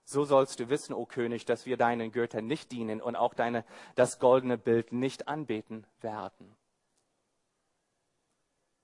[0.03, 3.65] So sollst du wissen, o König, dass wir deinen Göttern nicht dienen und auch deine,
[3.95, 6.55] das goldene Bild nicht anbeten werden.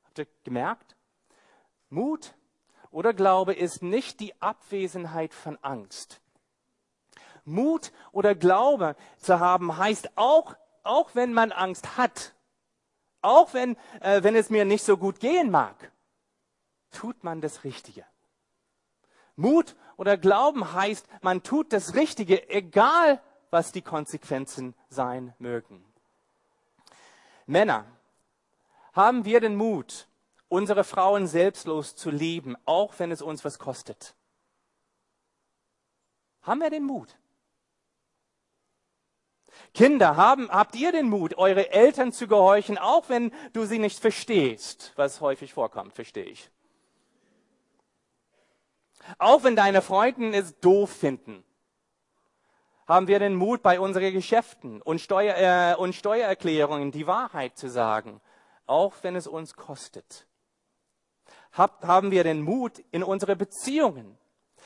[0.06, 0.96] Habt ihr gemerkt?
[1.90, 2.34] Mut
[2.90, 6.22] oder Glaube ist nicht die Abwesenheit von Angst.
[7.46, 12.34] Mut oder Glaube zu haben heißt auch, auch wenn man Angst hat,
[13.22, 15.92] auch wenn, äh, wenn es mir nicht so gut gehen mag,
[16.92, 18.06] tut man das Richtige.
[19.36, 25.86] Mut oder Glauben heißt, man tut das Richtige, egal was die Konsequenzen sein mögen.
[27.46, 27.86] Männer,
[28.94, 30.08] haben wir den Mut,
[30.48, 34.16] unsere Frauen selbstlos zu lieben, auch wenn es uns was kostet?
[36.42, 37.16] Haben wir den Mut?
[39.74, 44.00] Kinder, haben, habt ihr den Mut, eure Eltern zu gehorchen, auch wenn du sie nicht
[44.00, 46.50] verstehst, was häufig vorkommt, verstehe ich.
[49.18, 51.44] Auch wenn deine Freunde es doof finden,
[52.88, 57.70] haben wir den Mut, bei unseren Geschäften und, Steuer, äh, und Steuererklärungen die Wahrheit zu
[57.70, 58.20] sagen,
[58.66, 60.28] auch wenn es uns kostet.
[61.54, 64.18] Hab, haben wir den Mut, in unsere Beziehungen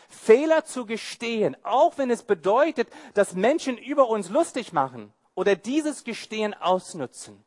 [0.10, 6.04] Fehler zu gestehen, auch wenn es bedeutet, dass Menschen über uns lustig machen oder dieses
[6.04, 7.44] Gestehen ausnutzen.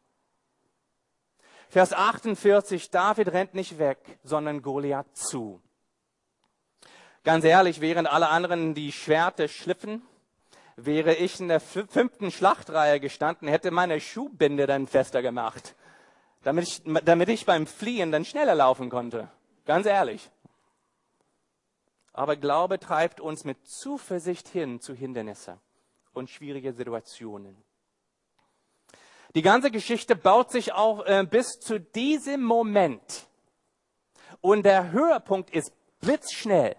[1.70, 5.60] Vers 48, David rennt nicht weg, sondern Goliath zu.
[7.24, 10.02] Ganz ehrlich, während alle anderen die Schwerte schliffen,
[10.76, 15.74] wäre ich in der fünften Schlachtreihe gestanden, hätte meine Schuhbinde dann fester gemacht,
[16.42, 19.28] damit ich, damit ich beim Fliehen dann schneller laufen konnte.
[19.66, 20.30] Ganz ehrlich.
[22.18, 25.60] Aber Glaube treibt uns mit Zuversicht hin zu Hindernissen
[26.12, 27.56] und schwierige Situationen.
[29.36, 33.28] Die ganze Geschichte baut sich auch äh, bis zu diesem Moment.
[34.40, 36.74] Und der Höhepunkt ist blitzschnell.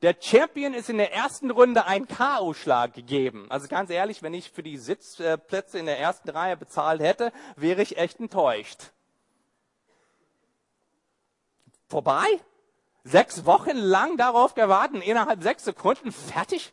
[0.00, 3.44] Der Champion ist in der ersten Runde ein K.O.-Schlag gegeben.
[3.50, 7.82] Also ganz ehrlich, wenn ich für die Sitzplätze in der ersten Reihe bezahlt hätte, wäre
[7.82, 8.90] ich echt enttäuscht.
[11.88, 12.40] Vorbei?
[13.04, 16.72] Sechs Wochen lang darauf gewartet, innerhalb sechs Sekunden fertig?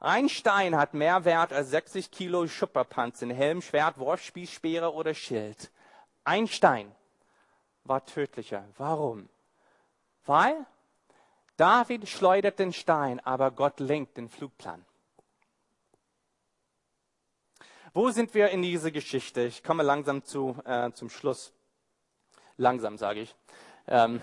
[0.00, 5.70] Ein Stein hat mehr Wert als 60 Kilo Schupperpanzen, Helm, Schwert, Wurfspieß, Speere oder Schild.
[6.24, 6.94] Ein Stein
[7.84, 8.64] war tödlicher.
[8.76, 9.28] Warum?
[10.26, 10.66] Weil
[11.56, 14.84] David schleudert den Stein, aber Gott lenkt den Flugplan.
[17.94, 19.42] Wo sind wir in dieser Geschichte?
[19.42, 21.54] Ich komme langsam zu, äh, zum Schluss.
[22.58, 23.34] Langsam sage ich.
[23.88, 24.20] Ähm,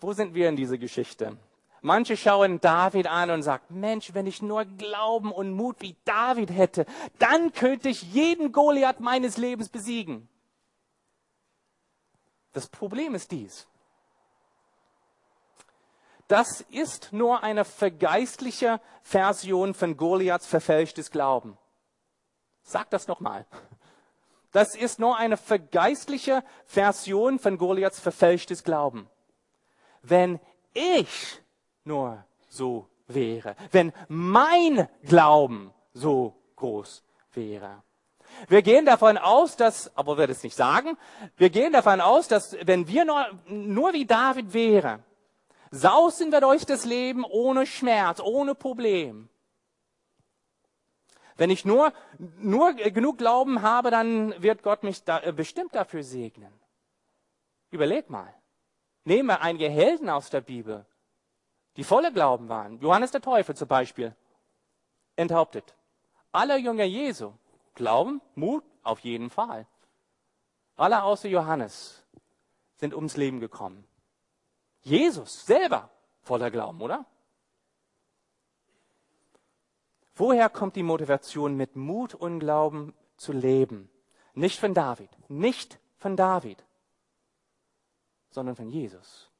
[0.00, 1.36] wo sind wir in dieser Geschichte?
[1.80, 6.50] Manche schauen David an und sagen, Mensch, wenn ich nur Glauben und Mut wie David
[6.50, 6.86] hätte,
[7.18, 10.28] dann könnte ich jeden Goliath meines Lebens besiegen.
[12.52, 13.66] Das Problem ist dies.
[16.28, 21.58] Das ist nur eine vergeistliche Version von Goliaths verfälschtes Glauben.
[22.62, 23.44] Sag das nochmal.
[24.52, 29.08] Das ist nur eine vergeistliche Version von Goliaths verfälschtes Glauben.
[30.02, 30.40] Wenn
[30.74, 31.40] ich
[31.84, 37.82] nur so wäre, wenn mein Glauben so groß wäre.
[38.48, 40.96] Wir gehen davon aus, dass, aber wir das nicht sagen,
[41.36, 45.00] wir gehen davon aus, dass wenn wir nur, nur wie David wäre,
[45.70, 49.28] sausen wir durch das Leben ohne Schmerz, ohne Problem.
[51.42, 51.92] Wenn ich nur,
[52.38, 56.52] nur genug Glauben habe, dann wird Gott mich da, äh, bestimmt dafür segnen.
[57.72, 58.32] Überleg mal.
[59.02, 60.86] Nehmen wir einige Helden aus der Bibel,
[61.76, 62.78] die voller Glauben waren.
[62.78, 64.14] Johannes der Teufel zum Beispiel.
[65.16, 65.74] Enthauptet.
[66.30, 67.32] Alle Jünger Jesu.
[67.74, 69.66] Glauben, Mut, auf jeden Fall.
[70.76, 72.04] Alle außer Johannes
[72.76, 73.84] sind ums Leben gekommen.
[74.82, 77.04] Jesus selber voller Glauben, oder?
[80.24, 83.90] Woher kommt die Motivation, mit Mut und Glauben zu leben?
[84.34, 86.64] Nicht von David, nicht von David,
[88.30, 89.32] sondern von Jesus.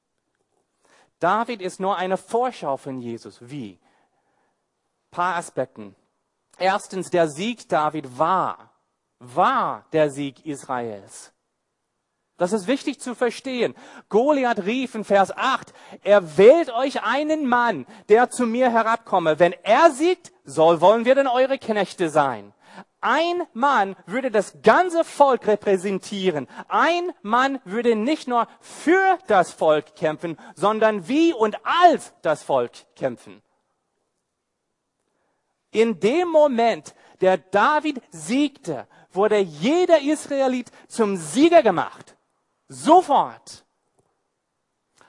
[1.20, 3.48] David ist nur eine Vorschau von Jesus.
[3.48, 3.74] Wie?
[3.74, 5.94] Ein paar Aspekten.
[6.58, 8.74] Erstens, der Sieg David war,
[9.20, 11.32] war der Sieg Israels.
[12.42, 13.72] Das ist wichtig zu verstehen.
[14.08, 15.72] Goliath rief in Vers 8,
[16.02, 19.38] er wählt euch einen Mann, der zu mir herabkomme.
[19.38, 22.52] Wenn er siegt, soll, wollen wir denn eure Knechte sein.
[23.00, 26.48] Ein Mann würde das ganze Volk repräsentieren.
[26.66, 32.72] Ein Mann würde nicht nur für das Volk kämpfen, sondern wie und als das Volk
[32.96, 33.40] kämpfen.
[35.70, 42.11] In dem Moment, der David siegte, wurde jeder Israelit zum Sieger gemacht.
[42.72, 43.64] Sofort.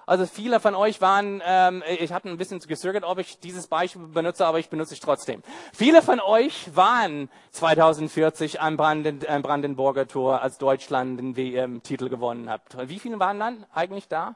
[0.05, 4.05] Also viele von euch waren, ähm, ich hatte ein bisschen gezögert, ob ich dieses Beispiel
[4.07, 5.41] benutze, aber ich benutze es trotzdem.
[5.73, 12.49] Viele von euch waren 2040 am, Branden, am Brandenburger Tor, als Deutschland den WM-Titel gewonnen
[12.49, 12.61] hat.
[12.89, 14.35] Wie viele waren dann eigentlich da?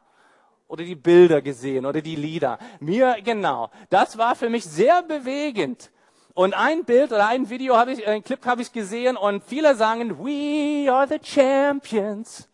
[0.69, 2.59] Oder die Bilder gesehen oder die Lieder?
[2.80, 3.69] Mir genau.
[3.89, 5.91] Das war für mich sehr bewegend.
[6.34, 9.75] Und ein Bild oder ein Video habe ich, ein Clip habe ich gesehen und viele
[9.75, 12.47] sagen, we are the champions.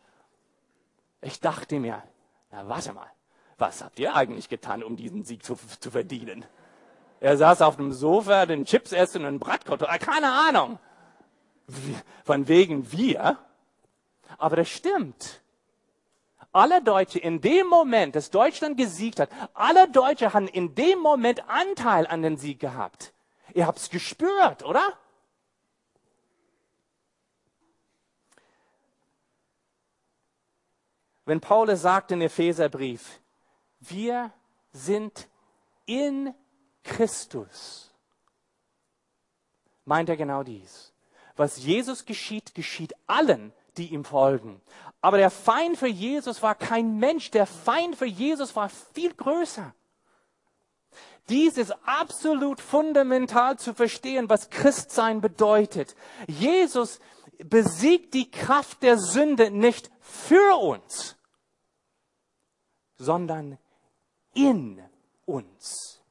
[1.24, 2.03] Ich dachte mir,
[2.51, 3.07] na, warte mal,
[3.57, 6.45] was habt ihr eigentlich getan, um diesen Sieg zu, zu verdienen?
[7.19, 10.80] Er saß auf dem Sofa, den Chips essen und Bratkartoffel, äh, keine Ahnung.
[12.26, 13.38] Von wegen wir.
[14.38, 15.41] Aber das stimmt.
[16.51, 21.47] Alle Deutsche in dem Moment, dass Deutschland gesiegt hat, alle Deutsche haben in dem Moment
[21.47, 23.13] Anteil an den Sieg gehabt.
[23.53, 24.84] Ihr habt's gespürt, oder?
[31.26, 33.19] Wenn Paulus sagt in Epheserbrief,
[33.80, 34.32] wir
[34.71, 35.28] sind
[35.86, 36.34] in
[36.84, 37.91] Christus,
[39.86, 40.93] meint er genau dies.
[41.36, 44.61] Was Jesus geschieht, geschieht allen, die ihm folgen.
[45.01, 49.74] Aber der Feind für Jesus war kein Mensch, der Feind für Jesus war viel größer.
[51.30, 55.95] Dies ist absolut fundamental zu verstehen, was Christsein bedeutet.
[56.28, 56.99] Jesus
[57.38, 61.15] besiegt die Kraft der Sünde nicht für uns,
[62.97, 63.57] sondern
[64.33, 64.81] in
[65.25, 66.01] uns.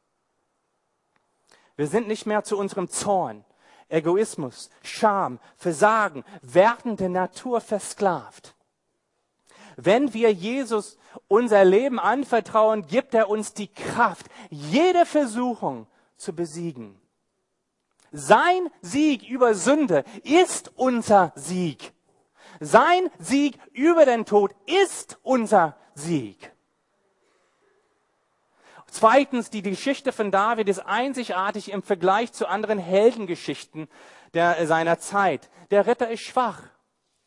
[1.76, 3.45] Wir sind nicht mehr zu unserem Zorn,
[3.88, 8.55] Egoismus, Scham, Versagen, wertende Natur versklavt.
[9.76, 15.86] Wenn wir Jesus unser Leben anvertrauen, gibt er uns die Kraft, jede Versuchung
[16.16, 17.01] zu besiegen.
[18.12, 21.93] Sein Sieg über Sünde ist unser Sieg.
[22.65, 26.53] Sein Sieg über den Tod ist unser Sieg.
[28.87, 33.89] Zweitens, die Geschichte von David ist einzigartig im Vergleich zu anderen Heldengeschichten
[34.35, 35.51] der, seiner Zeit.
[35.73, 36.63] Der Ritter ist schwach.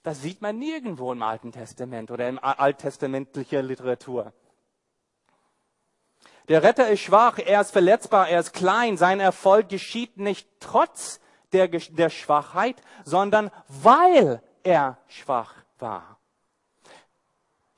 [0.04, 4.32] Das sieht man nirgendwo im Alten Testament oder in alttestamentlicher Literatur.
[6.48, 8.96] Der Retter ist schwach, er ist verletzbar, er ist klein.
[8.96, 11.20] Sein Erfolg geschieht nicht trotz
[11.52, 16.18] der, der Schwachheit, sondern weil er schwach war.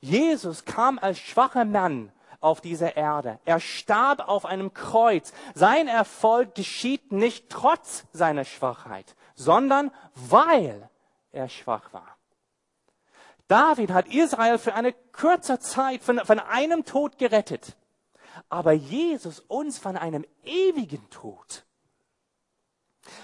[0.00, 3.38] Jesus kam als schwacher Mann auf dieser Erde.
[3.44, 5.32] Er starb auf einem Kreuz.
[5.54, 10.88] Sein Erfolg geschieht nicht trotz seiner Schwachheit, sondern weil
[11.32, 12.16] er schwach war.
[13.48, 17.76] David hat Israel für eine kurze Zeit von, von einem Tod gerettet
[18.48, 21.64] aber Jesus uns von einem ewigen Tod.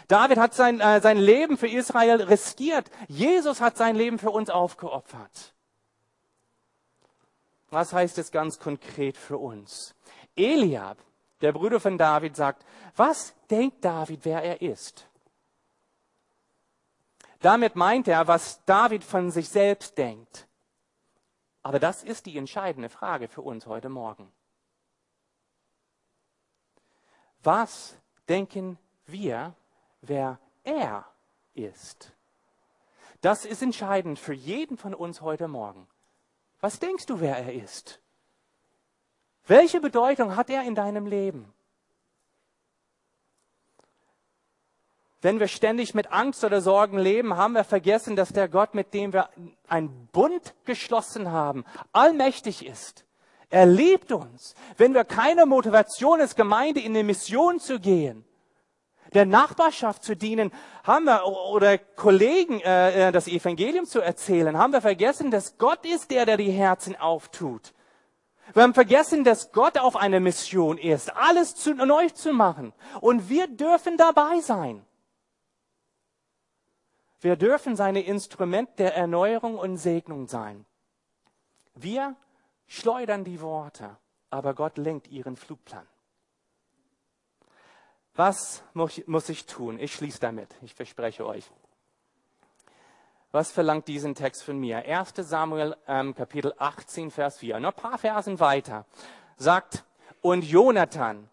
[0.09, 2.91] David hat sein, äh, sein Leben für Israel riskiert.
[3.09, 5.55] Jesus hat sein Leben für uns aufgeopfert.
[7.70, 9.95] Was heißt es ganz konkret für uns?
[10.37, 10.99] Eliab,
[11.41, 12.64] der Bruder von David, sagt,
[12.97, 15.09] was denkt David, wer er ist?
[17.41, 20.49] Damit meint er, was David von sich selbst denkt.
[21.62, 24.32] Aber das ist die entscheidende Frage für uns heute Morgen.
[27.43, 27.97] Was
[28.28, 29.55] denken wir,
[30.09, 31.05] wer er
[31.55, 32.12] ist?
[33.20, 35.86] Das ist entscheidend für jeden von uns heute Morgen.
[36.61, 38.00] Was denkst du, wer er ist?
[39.46, 41.52] Welche Bedeutung hat er in deinem Leben?
[45.20, 48.92] Wenn wir ständig mit Angst oder Sorgen leben, haben wir vergessen, dass der Gott, mit
[48.92, 49.30] dem wir
[49.68, 53.05] einen Bund geschlossen haben, allmächtig ist
[53.55, 54.55] er liebt uns.
[54.76, 58.24] Wenn wir keine Motivation als Gemeinde in eine Mission zu gehen,
[59.14, 60.52] der Nachbarschaft zu dienen,
[60.82, 65.86] haben wir, oder Kollegen äh, äh, das Evangelium zu erzählen, haben wir vergessen, dass Gott
[65.86, 67.72] ist der, der die Herzen auftut.
[68.52, 72.72] Wir haben vergessen, dass Gott auf einer Mission ist, alles zu, neu zu machen.
[73.00, 74.84] Und wir dürfen dabei sein.
[77.20, 80.66] Wir dürfen seine Instrument der Erneuerung und Segnung sein.
[81.74, 82.16] Wir
[82.66, 83.96] schleudern die Worte,
[84.30, 85.86] aber Gott lenkt ihren Flugplan.
[88.16, 89.78] Was muss ich tun?
[89.80, 91.50] Ich schließe damit, ich verspreche euch.
[93.32, 94.78] Was verlangt diesen Text von mir?
[94.78, 97.58] 1 Samuel ähm, Kapitel 18, Vers 4.
[97.58, 98.86] Noch ein paar Versen weiter.
[99.36, 99.84] Sagt,
[100.20, 101.28] und Jonathan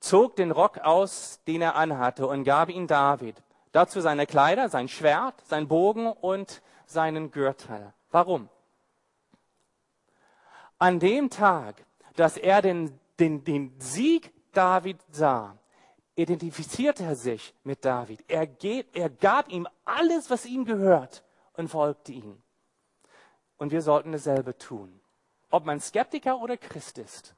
[0.00, 3.42] zog den Rock aus, den er anhatte, und gab ihn David.
[3.72, 7.94] Dazu seine Kleider, sein Schwert, sein Bogen und seinen Gürtel.
[8.10, 8.50] Warum?
[10.78, 11.76] An dem Tag,
[12.16, 15.56] dass er den, den, den Sieg David sah,
[16.18, 18.24] identifizierte er sich mit David.
[18.26, 21.22] Er, geht, er gab ihm alles, was ihm gehört
[21.54, 22.42] und folgte ihm.
[23.56, 25.00] Und wir sollten dasselbe tun.
[25.50, 27.34] Ob man Skeptiker oder Christ ist.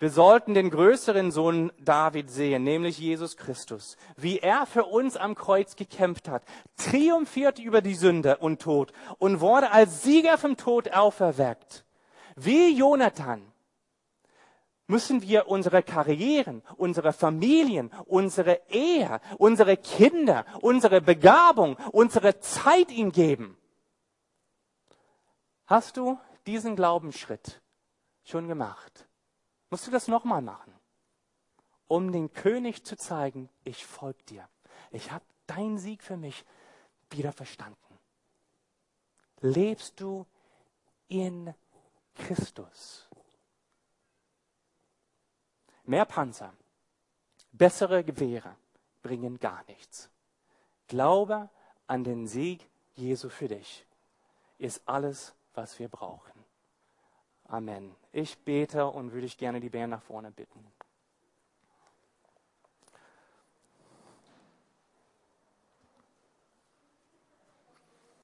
[0.00, 5.34] Wir sollten den größeren Sohn David sehen, nämlich Jesus Christus, wie er für uns am
[5.34, 6.42] Kreuz gekämpft hat,
[6.76, 11.84] triumphiert über die Sünde und Tod und wurde als Sieger vom Tod auferweckt.
[12.36, 13.47] Wie Jonathan
[14.88, 23.12] müssen wir unsere Karrieren, unsere Familien, unsere Ehe, unsere Kinder, unsere Begabung, unsere Zeit ihm
[23.12, 23.56] geben.
[25.66, 27.60] Hast du diesen Glaubensschritt
[28.24, 29.06] schon gemacht?
[29.70, 30.72] Musst du das nochmal machen,
[31.86, 34.48] um den König zu zeigen, ich folge dir.
[34.90, 36.46] Ich habe deinen Sieg für mich
[37.10, 37.76] wieder verstanden.
[39.40, 40.26] Lebst du
[41.08, 41.54] in
[42.14, 43.07] Christus?
[45.88, 46.52] Mehr Panzer,
[47.50, 48.54] bessere Gewehre
[49.00, 50.10] bringen gar nichts.
[50.86, 51.48] Glaube
[51.86, 53.86] an den Sieg Jesu für dich
[54.58, 56.44] ist alles, was wir brauchen.
[57.44, 57.96] Amen.
[58.12, 60.62] Ich bete und würde ich gerne die Bären nach vorne bitten.